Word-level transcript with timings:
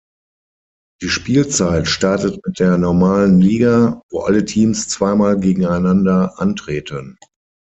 Die 1.03 1.09
Spielzeit 1.09 1.87
startet 1.87 2.39
mit 2.43 2.57
der 2.57 2.79
normalen 2.79 3.39
Liga, 3.39 4.01
wo 4.09 4.21
alle 4.21 4.45
Teams 4.45 4.87
zweimal 4.87 5.39
gegeneinander 5.39 6.39
antreten. 6.39 7.19